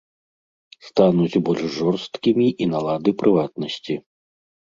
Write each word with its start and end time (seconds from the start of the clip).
Стануць 0.87 1.41
больш 1.49 1.67
жорсткімі 1.79 2.47
і 2.47 2.63
налады 2.73 3.09
прыватнасці. 3.21 3.95